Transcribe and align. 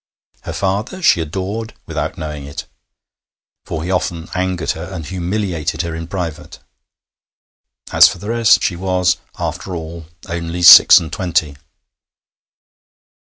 Her 0.41 0.53
father 0.53 0.99
she 1.03 1.21
adored, 1.21 1.75
without 1.85 2.17
knowing 2.17 2.47
it; 2.47 2.65
for 3.65 3.83
he 3.83 3.91
often 3.91 4.29
angered 4.33 4.71
her, 4.71 4.85
and 4.85 5.05
humiliated 5.05 5.83
her 5.83 5.93
in 5.93 6.07
private. 6.07 6.57
As 7.91 8.07
for 8.07 8.17
the 8.17 8.29
rest, 8.31 8.63
she 8.63 8.75
was, 8.75 9.17
after 9.37 9.75
all, 9.75 10.07
only 10.27 10.63
six 10.63 10.97
and 10.99 11.13
twenty. 11.13 11.55